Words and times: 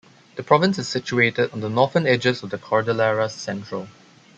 The 0.35 0.41
province 0.41 0.79
is 0.79 0.87
situated 0.87 1.53
on 1.53 1.59
the 1.59 1.69
northern 1.69 2.07
edges 2.07 2.41
of 2.41 2.49
the 2.49 2.57
Cordillera 2.57 3.29
Central. 3.29 3.87